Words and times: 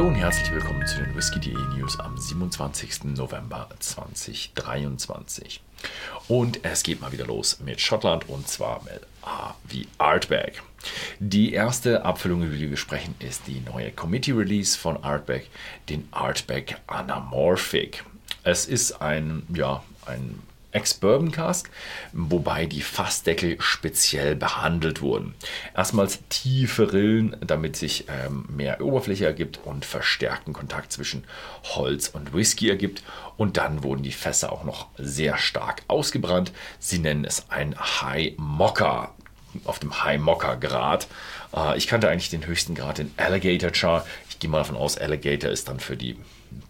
Hallo 0.00 0.08
und 0.08 0.14
herzlich 0.14 0.50
willkommen 0.50 0.86
zu 0.86 0.96
den 0.96 1.14
Whisky.de 1.14 1.52
News 1.76 2.00
am 2.00 2.16
27. 2.16 3.04
November 3.04 3.68
2023. 3.80 5.60
Und 6.26 6.64
es 6.64 6.82
geht 6.82 7.02
mal 7.02 7.12
wieder 7.12 7.26
los 7.26 7.60
mit 7.60 7.82
Schottland 7.82 8.26
und 8.26 8.48
zwar 8.48 8.82
mit 8.84 9.02
A 9.20 9.52
wie 9.68 9.86
Artback. 9.98 10.62
Die 11.18 11.52
erste 11.52 12.02
Abfüllung, 12.02 12.44
über 12.44 12.56
die 12.56 12.70
wir 12.70 12.78
sprechen, 12.78 13.14
ist 13.18 13.46
die 13.46 13.60
neue 13.60 13.90
Committee 13.90 14.32
Release 14.32 14.78
von 14.78 15.04
Artback, 15.04 15.50
den 15.90 16.08
Artback 16.12 16.78
Anamorphic. 16.86 18.02
Es 18.42 18.64
ist 18.64 19.02
ein, 19.02 19.42
ja, 19.52 19.82
ein 20.06 20.40
Ex-Bourbon 20.72 21.32
Cask, 21.32 21.70
wobei 22.12 22.66
die 22.66 22.82
Fassdeckel 22.82 23.56
speziell 23.60 24.36
behandelt 24.36 25.02
wurden. 25.02 25.34
Erstmals 25.76 26.20
tiefe 26.28 26.92
Rillen, 26.92 27.36
damit 27.40 27.76
sich 27.76 28.06
ähm, 28.08 28.44
mehr 28.48 28.80
Oberfläche 28.80 29.26
ergibt 29.26 29.60
und 29.64 29.84
verstärkten 29.84 30.52
Kontakt 30.52 30.92
zwischen 30.92 31.24
Holz 31.64 32.08
und 32.08 32.34
Whisky 32.34 32.68
ergibt. 32.68 33.02
Und 33.36 33.56
dann 33.56 33.82
wurden 33.82 34.02
die 34.02 34.12
Fässer 34.12 34.52
auch 34.52 34.64
noch 34.64 34.88
sehr 34.96 35.38
stark 35.38 35.82
ausgebrannt. 35.88 36.52
Sie 36.78 36.98
nennen 36.98 37.24
es 37.24 37.50
ein 37.50 37.74
High 37.78 38.34
Mocker 38.36 39.14
auf 39.64 39.78
dem 39.78 40.04
High 40.04 40.20
Mocker 40.20 40.56
Grad. 40.56 41.08
Äh, 41.54 41.76
ich 41.76 41.86
kannte 41.86 42.08
eigentlich 42.08 42.30
den 42.30 42.46
höchsten 42.46 42.74
Grad 42.74 42.98
in 42.98 43.12
Alligator 43.16 43.74
Char. 43.74 44.06
Ich 44.28 44.38
gehe 44.38 44.50
mal 44.50 44.58
davon 44.58 44.76
aus, 44.76 44.98
Alligator 44.98 45.50
ist 45.50 45.68
dann 45.68 45.80
für 45.80 45.96
die 45.96 46.16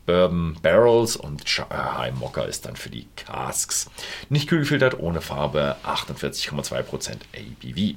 Bourbon 0.06 0.56
Barrels 0.62 1.16
und 1.16 1.44
High 1.44 2.14
Mocker 2.14 2.46
ist 2.46 2.66
dann 2.66 2.76
für 2.76 2.90
die 2.90 3.06
Casks. 3.16 3.90
Nicht 4.28 4.48
kühl 4.48 4.60
gefiltert, 4.60 4.98
ohne 4.98 5.20
Farbe, 5.20 5.76
48,2% 5.84 7.18
ABV. 7.34 7.96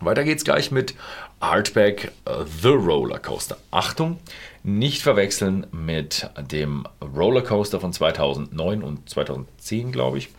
Weiter 0.00 0.24
geht's 0.24 0.44
gleich 0.44 0.70
mit 0.70 0.94
Artback 1.40 2.12
uh, 2.28 2.44
The 2.44 2.68
Roller 2.68 3.18
Coaster. 3.18 3.56
Achtung, 3.70 4.18
nicht 4.62 5.02
verwechseln 5.02 5.66
mit 5.70 6.28
dem 6.50 6.84
Roller 7.00 7.42
Coaster 7.42 7.80
von 7.80 7.92
2009 7.92 8.82
und 8.82 9.08
2010, 9.08 9.92
glaube 9.92 10.18
ich. 10.18 10.30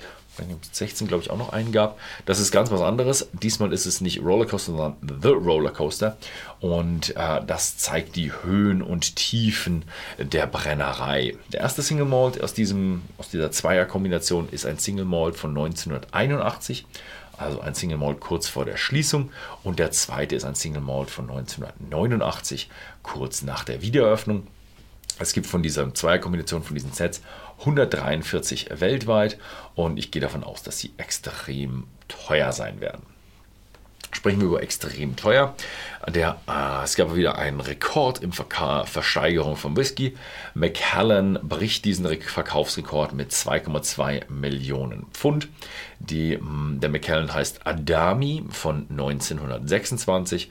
16, 0.72 1.08
glaube 1.08 1.24
ich, 1.24 1.30
auch 1.30 1.38
noch 1.38 1.54
einen 1.54 1.72
gab. 1.72 2.00
Das 2.26 2.40
ist 2.40 2.52
ganz 2.52 2.72
was 2.72 2.82
anderes. 2.82 3.30
Diesmal 3.34 3.74
ist 3.74 3.86
es 3.86 4.02
nicht 4.02 4.22
Rollercoaster, 4.22 4.72
sondern 4.72 4.96
The 5.22 5.30
Rollercoaster. 5.30 6.18
Und 6.60 7.16
äh, 7.16 7.42
das 7.46 7.78
zeigt 7.78 8.16
die 8.16 8.32
Höhen 8.32 8.82
und 8.82 9.16
Tiefen 9.16 9.84
der 10.18 10.48
Brennerei. 10.48 11.36
Der 11.52 11.62
erste 11.62 11.82
Single 11.82 12.06
Malt 12.06 12.42
aus, 12.42 12.54
diesem, 12.54 13.04
aus 13.18 13.30
dieser 13.30 13.52
Zweierkombination 13.52 14.50
ist 14.50 14.66
ein 14.66 14.80
Single 14.80 15.06
Malt 15.06 15.36
von 15.36 15.52
1981 15.52 16.86
also 17.38 17.60
ein 17.60 17.76
Single 17.76 17.98
Malt 17.98 18.20
kurz 18.20 18.48
vor 18.48 18.66
der 18.66 18.78
Schließung 18.78 19.32
und 19.64 19.80
der 19.80 19.92
zweite 19.92 20.36
ist 20.36 20.46
ein 20.46 20.56
Single 20.56 20.82
Malt 20.82 21.10
von 21.10 21.30
1989, 21.30 22.70
kurz 23.04 23.42
nach 23.42 23.64
der 23.64 23.82
Wiedereröffnung. 23.82 24.48
Es 25.18 25.34
gibt 25.34 25.48
von 25.48 25.64
dieser 25.64 25.94
Zweierkombination 25.94 26.64
von 26.64 26.76
diesen 26.76 26.92
Sets 26.92 27.22
143 27.60 28.70
weltweit 28.80 29.38
und 29.76 29.98
ich 29.98 30.12
gehe 30.12 30.22
davon 30.22 30.44
aus, 30.44 30.64
dass 30.64 30.80
sie 30.80 30.94
extrem 30.98 31.86
teuer 32.08 32.52
sein 32.52 32.82
werden. 32.82 33.02
Sprechen 34.16 34.40
wir 34.40 34.48
über 34.48 34.64
extrem 34.64 35.18
teuer. 35.18 35.56
Der, 36.08 36.38
äh, 36.48 36.84
es 36.86 36.96
gab 36.96 37.16
wieder 37.16 37.38
einen 37.38 37.60
Rekord 37.60 38.24
im 38.24 38.32
Verka 38.32 38.86
Versteigerung 38.86 39.58
von 39.58 39.76
Whisky. 39.76 40.16
Macallan 40.54 41.38
bricht 41.44 41.84
diesen 41.84 42.08
Verkaufsrekord 42.22 43.14
mit 43.14 43.32
2,2 43.32 44.32
Millionen 44.32 45.08
Pfund. 45.12 45.50
Die, 46.00 46.40
der 46.40 46.90
Macallan 46.90 47.34
heißt 47.34 47.68
Adami 47.68 48.46
von 48.50 48.88
1926 48.90 50.50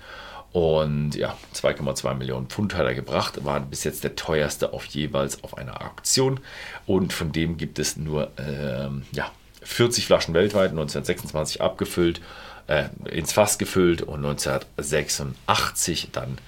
und 0.54 1.16
ja, 1.16 1.36
2,2 1.52 2.14
Millionen 2.14 2.46
Pfund 2.46 2.76
hat 2.76 2.86
er 2.86 2.94
gebracht, 2.94 3.44
war 3.44 3.58
bis 3.58 3.82
jetzt 3.82 4.04
der 4.04 4.14
teuerste 4.14 4.72
auf 4.72 4.84
jeweils 4.86 5.42
auf 5.42 5.58
einer 5.58 5.84
Auktion. 5.84 6.38
Und 6.86 7.12
von 7.12 7.32
dem 7.32 7.56
gibt 7.56 7.80
es 7.80 7.96
nur 7.96 8.30
ähm, 8.38 9.02
ja, 9.10 9.32
40 9.62 10.06
Flaschen 10.06 10.32
weltweit, 10.32 10.70
1926 10.70 11.60
abgefüllt, 11.60 12.20
äh, 12.68 12.84
ins 13.06 13.32
Fass 13.32 13.58
gefüllt 13.58 14.02
und 14.02 14.24
1986 14.24 16.10
dann, 16.12 16.38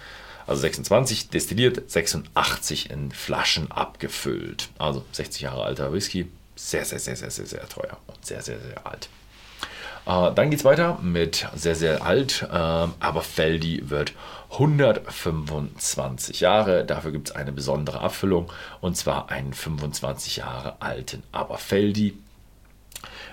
also 0.46 0.60
26 0.60 1.30
destilliert, 1.30 1.90
86 1.90 2.90
in 2.90 3.10
Flaschen 3.10 3.72
abgefüllt. 3.72 4.68
Also 4.78 5.04
60 5.10 5.42
Jahre 5.42 5.64
alter 5.64 5.92
Whisky, 5.92 6.30
sehr, 6.54 6.84
sehr, 6.84 7.00
sehr, 7.00 7.16
sehr, 7.16 7.32
sehr, 7.32 7.46
sehr 7.46 7.68
teuer 7.68 7.98
und 8.06 8.24
sehr, 8.24 8.40
sehr, 8.40 8.60
sehr 8.60 8.86
alt. 8.86 9.08
Äh, 10.06 10.32
dann 10.32 10.50
geht 10.50 10.60
es 10.60 10.64
weiter 10.64 10.98
mit 11.02 11.46
sehr, 11.54 11.74
sehr 11.74 12.02
alt, 12.04 12.42
äh, 12.42 12.46
aber 12.48 13.22
Feldi 13.22 13.90
wird 13.90 14.12
125 14.52 16.40
Jahre. 16.40 16.84
Dafür 16.84 17.12
gibt 17.12 17.28
es 17.28 17.36
eine 17.36 17.52
besondere 17.52 18.00
Abfüllung 18.00 18.50
und 18.80 18.96
zwar 18.96 19.30
einen 19.30 19.52
25 19.52 20.36
Jahre 20.36 20.76
alten 20.80 21.22
Aberfeldi. 21.32 22.16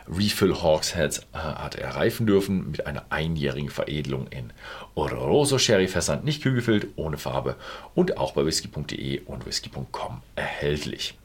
Refill 0.07 0.55
Hawksheads 0.61 1.19
äh, 1.19 1.37
hat 1.37 1.75
er 1.75 1.95
reifen 1.95 2.25
dürfen 2.25 2.71
mit 2.71 2.85
einer 2.87 3.05
einjährigen 3.09 3.69
Veredelung 3.69 4.27
in 4.27 4.51
Oloroso 4.95 5.57
Sherryfässern, 5.57 6.23
nicht 6.25 6.43
kühlgefüllt, 6.43 6.87
ohne 6.97 7.17
Farbe 7.17 7.55
und 7.95 8.17
auch 8.17 8.33
bei 8.33 8.45
whisky.de 8.45 9.21
und 9.21 9.45
whisky.com 9.45 10.21
erhältlich. 10.35 11.17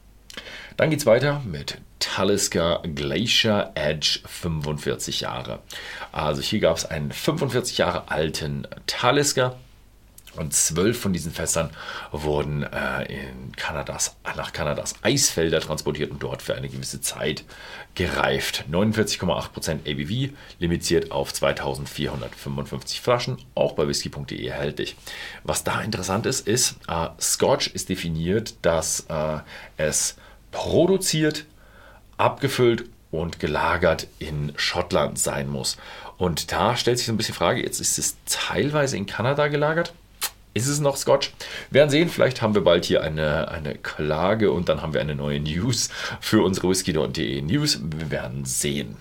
Dann 0.77 0.89
geht 0.89 0.99
es 0.99 1.05
weiter 1.05 1.41
mit 1.45 1.77
Talisker 1.99 2.81
Glacier 2.95 3.71
Edge 3.75 4.19
45 4.25 5.21
Jahre. 5.21 5.59
Also 6.11 6.41
hier 6.41 6.59
gab 6.59 6.77
es 6.77 6.85
einen 6.85 7.11
45 7.11 7.77
Jahre 7.77 8.09
alten 8.09 8.67
Talisker. 8.87 9.57
Und 10.35 10.53
zwölf 10.53 10.99
von 10.99 11.11
diesen 11.11 11.31
Fässern 11.31 11.71
wurden 12.11 12.63
äh, 12.63 13.03
in 13.11 13.51
Kanadas, 13.55 14.15
nach 14.37 14.53
Kanadas 14.53 14.95
Eisfelder 15.01 15.59
transportiert 15.59 16.11
und 16.11 16.21
dort 16.21 16.41
für 16.41 16.55
eine 16.55 16.69
gewisse 16.69 17.01
Zeit 17.01 17.43
gereift. 17.95 18.65
49,8% 18.71 19.79
ABV, 19.85 20.33
limitiert 20.59 21.11
auf 21.11 21.33
2455 21.33 23.01
Flaschen, 23.01 23.37
auch 23.55 23.73
bei 23.73 23.87
whisky.de 23.87 24.45
erhältlich. 24.45 24.95
Was 25.43 25.63
da 25.63 25.81
interessant 25.81 26.25
ist, 26.25 26.47
ist, 26.47 26.75
äh, 26.87 27.07
Scotch 27.19 27.67
ist 27.67 27.89
definiert, 27.89 28.53
dass 28.61 29.07
äh, 29.09 29.39
es 29.77 30.15
produziert, 30.51 31.45
abgefüllt 32.17 32.85
und 33.11 33.39
gelagert 33.39 34.07
in 34.19 34.53
Schottland 34.55 35.17
sein 35.19 35.49
muss. 35.49 35.77
Und 36.17 36.51
da 36.51 36.75
stellt 36.75 36.97
sich 36.97 37.07
so 37.07 37.13
ein 37.13 37.17
bisschen 37.17 37.33
die 37.33 37.37
Frage, 37.37 37.63
jetzt 37.63 37.79
ist 37.79 37.97
es 37.97 38.17
teilweise 38.25 38.97
in 38.97 39.05
Kanada 39.05 39.47
gelagert. 39.47 39.93
Ist 40.53 40.67
es 40.67 40.79
noch 40.79 40.97
Scotch? 40.97 41.31
Wir 41.69 41.79
werden 41.79 41.89
sehen, 41.91 42.09
vielleicht 42.09 42.41
haben 42.41 42.55
wir 42.55 42.63
bald 42.63 42.83
hier 42.83 43.03
eine, 43.03 43.49
eine 43.49 43.75
Klage 43.75 44.51
und 44.51 44.67
dann 44.67 44.81
haben 44.81 44.93
wir 44.93 45.01
eine 45.01 45.15
neue 45.15 45.39
News 45.39 45.89
für 46.19 46.43
unsere 46.43 46.69
whisky.de 46.69 47.41
News. 47.41 47.79
Wir 47.81 48.11
werden 48.11 48.45
sehen. 48.45 48.97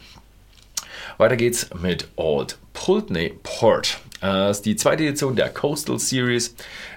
Weiter 1.17 1.37
geht's 1.37 1.71
mit 1.75 2.09
Old 2.17 2.59
Pulteney 2.75 3.35
Port. 3.43 3.99
Ist 4.21 4.63
die 4.63 4.77
zweite 4.77 5.05
Edition 5.05 5.37
der 5.37 5.49
Coastal 5.49 5.99
Series. 5.99 6.55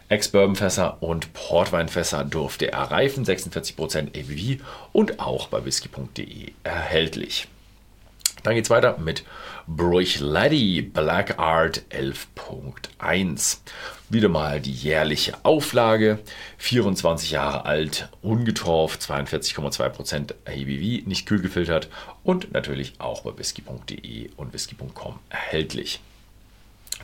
Ex-Bourbon-Fässer 0.09 1.01
und 1.01 1.31
Portweinfässer 1.33 2.25
durfte 2.25 2.71
er 2.71 2.91
reifen, 2.91 3.23
46% 3.23 4.09
ABV 4.17 4.63
und 4.91 5.19
auch 5.19 5.47
bei 5.47 5.63
whisky.de 5.63 6.51
erhältlich. 6.63 7.47
Dann 8.43 8.55
geht 8.55 8.65
es 8.65 8.69
weiter 8.69 8.97
mit 8.97 9.23
Bruichlady 9.67 10.81
Black 10.81 11.37
Art 11.37 11.83
11.1. 11.91 13.59
Wieder 14.09 14.29
mal 14.29 14.59
die 14.59 14.73
jährliche 14.73 15.35
Auflage. 15.43 16.19
24 16.57 17.31
Jahre 17.31 17.65
alt, 17.65 18.09
ungetorft, 18.21 19.01
42,2% 19.03 20.33
ABV, 20.45 21.07
nicht 21.07 21.27
kühl 21.27 21.41
gefiltert 21.41 21.87
und 22.23 22.51
natürlich 22.51 22.93
auch 22.97 23.21
bei 23.21 23.37
whisky.de 23.37 24.31
und 24.35 24.53
whisky.com 24.53 25.19
erhältlich. 25.29 26.01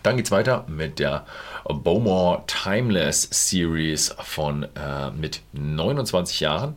Dann 0.07 0.16
geht 0.16 0.28
es 0.28 0.31
weiter 0.31 0.63
mit 0.70 0.99
der 0.99 1.26
Bowmore 1.66 2.43
Timeless 2.47 3.28
Series 3.29 4.16
von 4.20 4.64
äh, 4.64 5.11
mit 5.11 5.41
29 5.52 6.40
Jahren. 6.40 6.76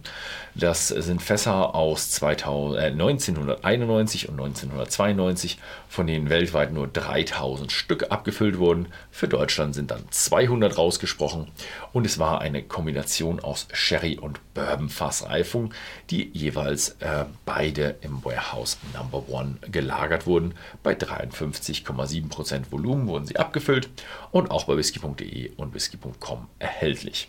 Das 0.57 0.89
sind 0.89 1.23
Fässer 1.23 1.77
aus 1.77 2.11
2000, 2.11 2.77
äh, 2.77 2.87
1991 2.87 4.29
und 4.29 4.41
1992, 4.41 5.59
von 5.89 6.09
denen 6.09 6.29
weltweit 6.29 6.73
nur 6.73 6.89
3000 6.89 7.71
Stück 7.71 8.11
abgefüllt 8.11 8.59
wurden. 8.59 8.89
Für 9.13 9.29
Deutschland 9.29 9.77
sind 9.77 9.93
dann 9.93 10.03
200 10.11 10.77
rausgesprochen 10.77 11.47
und 11.93 12.05
es 12.05 12.19
war 12.19 12.41
eine 12.41 12.65
Kombination 12.65 13.39
aus 13.39 13.69
Sherry 13.73 14.19
und 14.19 14.41
Bourbon 14.55 14.89
Fassreifung, 14.89 15.73
die 16.11 16.31
jeweils 16.33 16.97
äh, 17.01 17.27
beide 17.45 17.97
im 18.01 18.25
Warehouse 18.25 18.79
Number 18.93 19.29
One 19.29 19.57
gelagert 19.71 20.27
wurden. 20.27 20.55
Bei 20.83 20.95
53,7% 20.95 22.73
Volumen 22.73 23.07
wurden 23.21 23.27
sie 23.27 23.37
abgefüllt 23.37 23.91
und 24.31 24.51
auch 24.51 24.65
bei 24.65 24.77
whisky.de 24.77 25.53
und 25.57 25.75
whisky.com 25.75 26.47
erhältlich. 26.59 27.29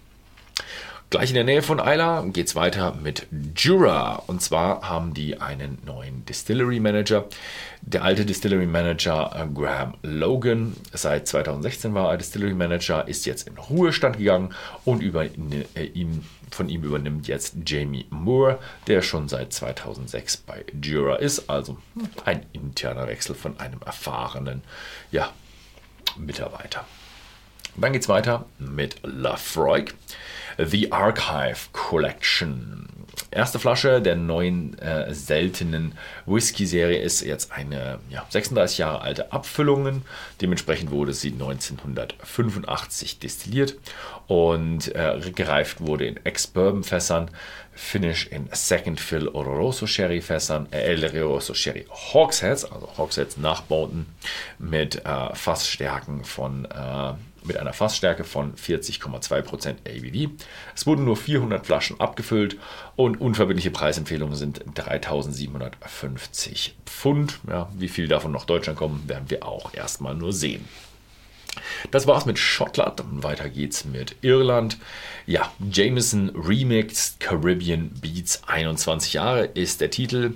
Gleich 1.10 1.30
in 1.32 1.36
der 1.36 1.44
Nähe 1.44 1.62
von 1.62 1.80
Isla 1.80 2.22
geht 2.32 2.48
es 2.48 2.56
weiter 2.56 2.96
mit 2.96 3.28
Jura. 3.58 4.24
Und 4.28 4.42
zwar 4.42 4.88
haben 4.88 5.14
die 5.14 5.42
einen 5.42 5.78
neuen 5.86 6.24
Distillery 6.26 6.80
Manager. 6.80 7.26
Der 7.82 8.06
alte 8.06 8.26
Distillery 8.26 8.66
Manager 8.66 9.30
äh, 9.36 9.54
Graham 9.54 9.96
Logan, 10.04 10.74
seit 10.94 11.28
2016 11.28 11.94
war 11.94 12.12
er 12.12 12.18
Distillery 12.18 12.54
Manager, 12.54 13.06
ist 13.10 13.26
jetzt 13.26 13.46
in 13.46 13.58
Ruhestand 13.58 14.20
gegangen 14.20 14.54
und 14.86 15.04
über, 15.04 15.26
äh, 15.26 15.84
ihm, 15.94 16.24
von 16.50 16.70
ihm 16.70 16.84
übernimmt 16.84 17.28
jetzt 17.28 17.58
Jamie 17.66 18.06
Moore, 18.10 18.60
der 18.88 19.02
schon 19.02 19.28
seit 19.28 19.52
2006 19.52 20.38
bei 20.38 20.64
Jura 20.82 21.18
ist. 21.18 21.50
Also 21.50 21.78
ein 22.24 22.46
interner 22.54 23.08
Wechsel 23.08 23.36
von 23.36 23.60
einem 23.60 23.82
erfahrenen 23.86 24.62
ja, 25.12 25.34
Mitarbeiter. 26.18 26.86
Dann 27.76 27.94
geht 27.94 28.04
es 28.04 28.10
weiter 28.10 28.46
mit 28.60 28.98
Lafroig. 29.04 29.94
The 30.58 30.92
Archive 30.92 31.70
Collection. 31.72 32.88
Erste 33.32 33.60
Flasche 33.60 34.02
der 34.02 34.18
neuen 34.18 34.78
äh, 34.80 35.14
seltenen 35.14 35.98
Whisky-Serie 36.26 37.00
ist 37.00 37.22
jetzt 37.22 37.54
eine 37.54 38.00
ja, 38.10 38.26
36 38.30 38.80
Jahre 38.80 39.02
alte 39.02 39.32
Abfüllung. 39.32 40.04
Dementsprechend 40.42 40.92
wurde 40.92 41.14
sie 41.14 41.32
1985 41.32 43.20
destilliert 43.20 43.76
und 44.28 44.94
äh, 44.94 45.20
gereift 45.34 45.80
wurde 45.80 46.06
in 46.08 46.18
Ex-Bourbon-Fässern, 46.26 47.32
Finish 47.74 48.28
in 48.28 48.50
Second 48.52 49.00
Fill 49.00 49.30
Oloroso 49.30 49.88
Sherry 49.88 50.22
Fässern, 50.22 50.68
äh, 50.72 50.82
El 50.82 51.04
Oloroso 51.06 51.54
Sherry 51.54 51.86
Hogsheads, 51.90 52.66
also 52.66 52.90
Hogsheads 52.98 53.38
nachbauten 53.38 54.08
mit 54.60 55.06
äh, 55.06 55.34
Fassstärken 55.34 56.26
von 56.26 56.66
äh, 56.66 57.14
mit 57.44 57.58
einer 57.58 57.74
Fassstärke 57.74 58.24
von 58.24 58.56
40,2% 58.56 59.78
ABV. 59.88 60.32
Es 60.76 60.86
wurden 60.86 61.06
nur 61.06 61.18
400 61.18 61.66
Flaschen 61.66 62.00
abgefüllt 62.00 62.58
und 62.96 63.20
unverbindliche 63.20 63.72
Preisempfehlungen 63.72 64.36
sind 64.36 64.64
3750 64.74 66.76
Pfund. 66.86 67.40
Ja, 67.48 67.70
wie 67.74 67.90
viel 67.90 68.08
davon 68.08 68.32
nach 68.32 68.46
Deutschland 68.46 68.78
kommen, 68.78 69.04
werden 69.08 69.30
wir 69.30 69.46
auch 69.46 69.74
erstmal 69.74 70.16
nur 70.16 70.34
sehen. 70.34 70.68
Das 71.92 72.08
war's 72.08 72.26
mit 72.26 72.40
Schottland. 72.40 73.02
Weiter 73.24 73.50
geht's 73.50 73.86
mit 73.86 74.16
Irland. 74.22 74.78
Ja, 75.26 75.52
Jameson 75.72 76.30
Remixed 76.36 77.20
Caribbean 77.20 77.90
Beats 78.02 78.42
21 78.48 79.14
Jahre 79.14 79.46
ist 79.46 79.82
der 79.82 79.90
Titel. 79.90 80.34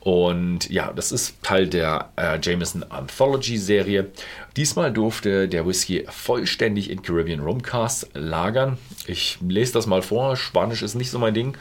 Und 0.00 0.70
ja, 0.70 0.92
das 0.92 1.12
ist 1.12 1.42
Teil 1.42 1.66
der 1.68 2.10
äh, 2.16 2.38
Jameson 2.40 2.84
Anthology 2.88 3.58
Serie. 3.58 4.10
Diesmal 4.56 4.92
durfte 4.92 5.48
der 5.48 5.66
Whisky 5.66 6.06
vollständig 6.08 6.90
in 6.90 7.02
Caribbean 7.02 7.40
Rum 7.40 7.62
Cast 7.62 8.08
lagern. 8.14 8.78
Ich 9.06 9.38
lese 9.46 9.72
das 9.72 9.86
mal 9.86 10.02
vor. 10.02 10.36
Spanisch 10.36 10.82
ist 10.82 10.94
nicht 10.94 11.10
so 11.10 11.18
mein 11.18 11.34
Ding. 11.34 11.56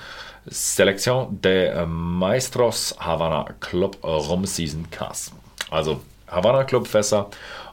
Selección 0.50 1.42
de 1.42 1.86
Maestros 1.86 2.95
Havana 3.00 3.54
Club 3.59 3.98
Rum 4.04 4.45
Season 4.45 4.89
Cast. 4.92 5.33
Also 5.69 6.00
Havana 6.27 6.63
Club 6.63 6.88
Fässer 6.88 7.30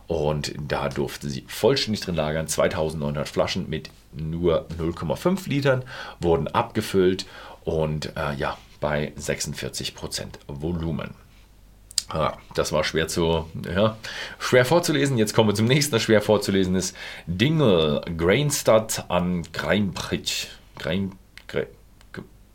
und 0.06 0.54
da 0.58 0.88
durfte 0.88 1.30
sie 1.30 1.44
vollständig 1.48 2.02
drin 2.02 2.14
lagern. 2.14 2.46
2900 2.46 3.28
Flaschen 3.28 3.68
mit 3.68 3.90
nur 4.12 4.66
0,5 4.78 5.48
Litern 5.48 5.84
wurden 6.20 6.48
abgefüllt 6.48 7.26
und 7.64 8.14
äh, 8.16 8.34
ja, 8.34 8.58
bei 8.80 9.12
46% 9.18 10.26
Volumen. 10.46 11.14
Ah, 12.08 12.36
das 12.54 12.70
war 12.70 12.84
schwer 12.84 13.08
zu, 13.08 13.48
ja, 13.64 13.96
schwer 14.38 14.66
vorzulesen. 14.66 15.16
Jetzt 15.16 15.32
kommen 15.32 15.48
wir 15.48 15.54
zum 15.54 15.66
nächsten, 15.66 15.92
das 15.92 16.02
schwer 16.02 16.20
vorzulesen 16.20 16.74
ist 16.74 16.94
Dingle 17.26 18.02
Grainstadt 18.16 19.06
an 19.08 19.42
Greimbridge. 19.52 20.48
Greim, 20.78 21.12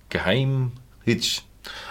Geheimhitch. 0.10 1.44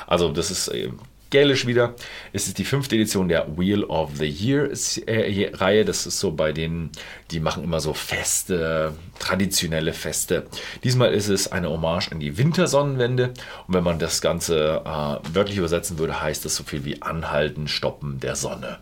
Also 0.06 0.30
das 0.30 0.50
ist 0.50 0.68
äh, 0.68 0.90
Gälisch 1.30 1.66
wieder. 1.66 1.94
Es 2.32 2.46
ist 2.46 2.56
die 2.56 2.64
fünfte 2.64 2.94
Edition 2.94 3.28
der 3.28 3.58
Wheel 3.58 3.84
of 3.84 4.16
the 4.16 4.24
Year 4.24 4.70
äh, 5.06 5.50
Reihe. 5.54 5.84
Das 5.84 6.06
ist 6.06 6.18
so 6.20 6.32
bei 6.32 6.52
denen, 6.52 6.90
die 7.30 7.38
machen 7.38 7.62
immer 7.62 7.80
so 7.80 7.92
Feste, 7.92 8.94
traditionelle 9.18 9.92
Feste. 9.92 10.46
Diesmal 10.84 11.12
ist 11.12 11.28
es 11.28 11.52
eine 11.52 11.68
Hommage 11.68 12.12
an 12.12 12.20
die 12.20 12.38
Wintersonnenwende. 12.38 13.34
Und 13.66 13.74
wenn 13.74 13.84
man 13.84 13.98
das 13.98 14.22
Ganze 14.22 14.82
äh, 14.86 15.34
wörtlich 15.34 15.58
übersetzen 15.58 15.98
würde, 15.98 16.22
heißt 16.22 16.46
das 16.46 16.56
so 16.56 16.64
viel 16.64 16.86
wie 16.86 17.02
Anhalten, 17.02 17.68
Stoppen 17.68 18.20
der 18.20 18.34
Sonne. 18.34 18.78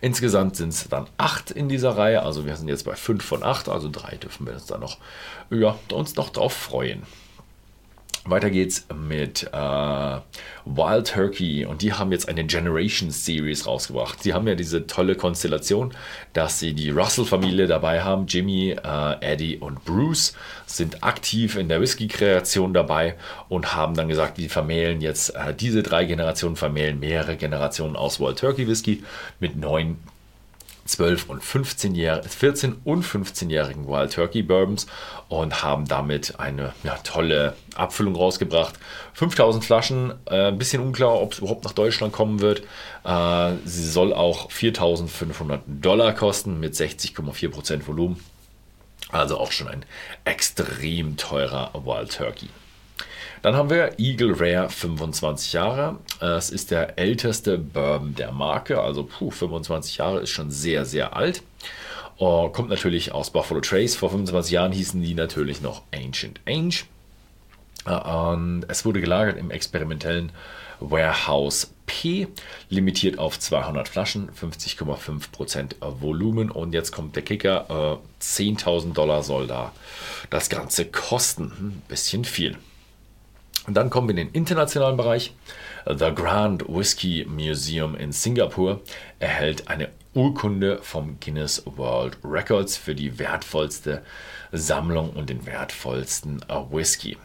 Insgesamt 0.00 0.56
sind 0.56 0.70
es 0.70 0.88
dann 0.88 1.06
acht 1.16 1.52
in 1.52 1.68
dieser 1.68 1.96
Reihe. 1.96 2.24
Also 2.24 2.44
wir 2.44 2.56
sind 2.56 2.66
jetzt 2.66 2.84
bei 2.84 2.96
fünf 2.96 3.24
von 3.24 3.44
acht. 3.44 3.68
Also 3.68 3.88
drei 3.88 4.16
dürfen 4.16 4.46
wir 4.46 4.54
uns 4.54 4.66
dann 4.66 4.80
noch, 4.80 4.98
ja, 5.50 5.78
uns 5.92 6.16
noch 6.16 6.30
drauf 6.30 6.52
freuen. 6.52 7.04
Weiter 8.26 8.48
geht's 8.48 8.86
mit 8.94 9.50
äh, 9.52 10.18
Wild 10.64 11.08
Turkey 11.08 11.66
und 11.66 11.82
die 11.82 11.92
haben 11.92 12.10
jetzt 12.10 12.26
eine 12.26 12.44
Generations 12.44 13.24
Series 13.26 13.66
rausgebracht. 13.66 14.22
Sie 14.22 14.32
haben 14.32 14.48
ja 14.48 14.54
diese 14.54 14.86
tolle 14.86 15.14
Konstellation, 15.14 15.92
dass 16.32 16.58
sie 16.58 16.72
die 16.72 16.88
Russell-Familie 16.88 17.66
dabei 17.66 18.02
haben. 18.02 18.26
Jimmy, 18.26 18.70
äh, 18.82 19.16
Eddie 19.20 19.58
und 19.58 19.84
Bruce 19.84 20.34
sind 20.64 21.04
aktiv 21.04 21.56
in 21.56 21.68
der 21.68 21.82
Whisky-Kreation 21.82 22.72
dabei 22.72 23.16
und 23.50 23.74
haben 23.74 23.94
dann 23.94 24.08
gesagt, 24.08 24.38
wir 24.38 24.48
vermählen 24.48 25.02
jetzt 25.02 25.34
äh, 25.34 25.52
diese 25.54 25.82
drei 25.82 26.06
Generationen, 26.06 26.56
vermählen 26.56 26.98
mehrere 26.98 27.36
Generationen 27.36 27.94
aus 27.94 28.20
Wild 28.20 28.38
Turkey 28.38 28.66
Whisky 28.66 29.04
mit 29.38 29.56
neuen 29.56 29.98
12 30.84 31.28
und 31.28 31.42
15 31.42 31.94
Jahre, 31.94 32.22
14 32.24 32.76
und 32.84 33.04
15-jährigen 33.04 33.88
Wild 33.88 34.12
Turkey 34.12 34.42
Bourbons 34.42 34.86
und 35.28 35.62
haben 35.62 35.86
damit 35.86 36.38
eine 36.38 36.74
ja, 36.82 36.96
tolle 37.04 37.56
Abfüllung 37.74 38.16
rausgebracht. 38.16 38.74
5000 39.14 39.64
Flaschen, 39.64 40.14
äh, 40.26 40.48
ein 40.48 40.58
bisschen 40.58 40.82
unklar, 40.82 41.20
ob 41.20 41.32
es 41.32 41.38
überhaupt 41.38 41.64
nach 41.64 41.72
Deutschland 41.72 42.12
kommen 42.12 42.40
wird. 42.40 42.62
Äh, 43.04 43.52
sie 43.64 43.88
soll 43.88 44.12
auch 44.12 44.50
4500 44.50 45.62
Dollar 45.66 46.12
kosten 46.12 46.60
mit 46.60 46.74
60,4% 46.74 47.86
Volumen. 47.86 48.20
Also 49.10 49.38
auch 49.38 49.52
schon 49.52 49.68
ein 49.68 49.84
extrem 50.24 51.16
teurer 51.16 51.70
Wild 51.74 52.16
Turkey. 52.16 52.48
Dann 53.44 53.56
haben 53.56 53.68
wir 53.68 53.98
Eagle 53.98 54.32
Rare 54.34 54.70
25 54.70 55.52
Jahre. 55.52 55.98
Es 56.18 56.48
ist 56.48 56.70
der 56.70 56.98
älteste 56.98 57.58
Bourbon 57.58 58.14
der 58.14 58.32
Marke, 58.32 58.80
also 58.80 59.04
puh, 59.04 59.30
25 59.30 59.98
Jahre 59.98 60.20
ist 60.20 60.30
schon 60.30 60.50
sehr, 60.50 60.86
sehr 60.86 61.14
alt. 61.14 61.42
Uh, 62.18 62.48
kommt 62.48 62.70
natürlich 62.70 63.12
aus 63.12 63.28
Buffalo 63.28 63.60
Trace. 63.60 63.96
Vor 63.96 64.08
25 64.08 64.50
Jahren 64.50 64.72
hießen 64.72 65.02
die 65.02 65.12
natürlich 65.12 65.60
noch 65.60 65.82
Ancient 65.94 66.40
Ange. 66.48 66.84
Uh, 67.86 68.30
und 68.32 68.64
es 68.68 68.86
wurde 68.86 69.02
gelagert 69.02 69.36
im 69.36 69.50
experimentellen 69.50 70.32
Warehouse 70.80 71.74
P, 71.84 72.28
limitiert 72.70 73.18
auf 73.18 73.38
200 73.38 73.90
Flaschen, 73.90 74.30
50,5% 74.30 75.74
Volumen. 76.00 76.50
Und 76.50 76.72
jetzt 76.72 76.92
kommt 76.92 77.14
der 77.14 77.22
Kicker: 77.22 77.66
uh, 77.68 77.96
äh, 77.96 78.22
10.000 78.22 78.94
Dollar 78.94 79.22
soll 79.22 79.46
da 79.46 79.72
das 80.30 80.48
Ganze 80.48 80.86
kosten. 80.86 81.42
Ein 81.44 81.58
hm, 81.58 81.82
bisschen 81.88 82.24
viel. 82.24 82.56
Und 83.66 83.74
dann 83.74 83.90
kommen 83.90 84.08
wir 84.08 84.12
in 84.12 84.28
den 84.28 84.34
internationalen 84.34 84.96
Bereich. 84.96 85.32
The 85.86 86.12
Grand 86.14 86.68
Whisky 86.68 87.26
Museum 87.28 87.94
in 87.94 88.12
Singapur 88.12 88.80
erhält 89.18 89.68
eine 89.68 89.88
Urkunde 90.14 90.78
vom 90.82 91.18
Guinness 91.20 91.62
World 91.64 92.18
Records 92.24 92.76
für 92.76 92.94
die 92.94 93.18
wertvollste 93.18 94.02
Sammlung 94.52 95.10
und 95.10 95.30
den 95.30 95.46
wertvollsten 95.46 96.40
äh, 96.48 96.54
Whisky. 96.70 97.16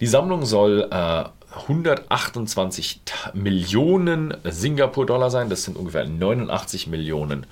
Die 0.00 0.06
Sammlung 0.06 0.44
soll 0.44 0.88
äh, 0.90 1.24
128 1.54 3.00
Millionen 3.34 4.36
Singapur-Dollar 4.44 5.30
sein. 5.30 5.48
Das 5.48 5.64
sind 5.64 5.76
ungefähr 5.76 6.06
89 6.06 6.88
Millionen 6.88 7.46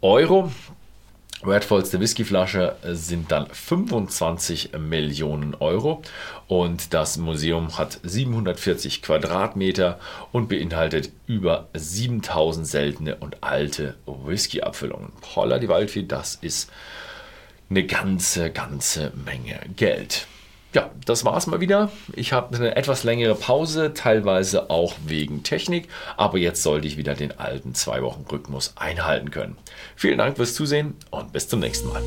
Euro. 0.00 0.50
Wertvollste 1.42 2.00
Whiskyflasche 2.00 2.76
sind 2.82 3.30
dann 3.30 3.46
25 3.46 4.70
Millionen 4.78 5.54
Euro 5.54 6.02
und 6.48 6.94
das 6.94 7.18
Museum 7.18 7.76
hat 7.76 8.00
740 8.02 9.02
Quadratmeter 9.02 10.00
und 10.32 10.48
beinhaltet 10.48 11.12
über 11.26 11.68
7000 11.74 12.66
seltene 12.66 13.16
und 13.16 13.44
alte 13.44 13.96
Whisky-Abfüllungen. 14.06 15.12
Holla 15.34 15.58
die 15.58 15.68
Waldfee, 15.68 16.04
das 16.04 16.36
ist 16.36 16.70
eine 17.68 17.84
ganze, 17.84 18.50
ganze 18.50 19.12
Menge 19.14 19.60
Geld. 19.76 20.26
Ja, 20.76 20.90
das 21.06 21.24
war's 21.24 21.46
mal 21.46 21.60
wieder. 21.60 21.90
Ich 22.12 22.34
habe 22.34 22.54
eine 22.54 22.76
etwas 22.76 23.02
längere 23.02 23.34
Pause, 23.34 23.94
teilweise 23.94 24.68
auch 24.68 24.92
wegen 25.06 25.42
Technik, 25.42 25.88
aber 26.18 26.36
jetzt 26.36 26.62
sollte 26.62 26.86
ich 26.86 26.98
wieder 26.98 27.14
den 27.14 27.38
alten 27.38 27.74
zwei 27.74 28.02
Wochen 28.02 28.26
Rhythmus 28.30 28.74
einhalten 28.76 29.30
können. 29.30 29.56
Vielen 29.94 30.18
Dank 30.18 30.36
fürs 30.36 30.52
Zusehen 30.52 30.94
und 31.10 31.32
bis 31.32 31.48
zum 31.48 31.60
nächsten 31.60 31.88
Mal. 31.88 32.02